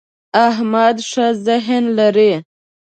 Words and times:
احمد 0.47 0.97
ښه 1.09 1.27
ذهن 1.45 1.83
لري. 1.99 2.33